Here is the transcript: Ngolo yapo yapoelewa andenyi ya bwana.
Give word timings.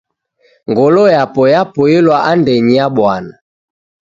Ngolo 0.69 1.03
yapo 1.15 1.41
yapoelewa 1.53 2.17
andenyi 2.31 2.73
ya 2.79 2.87
bwana. 2.95 3.33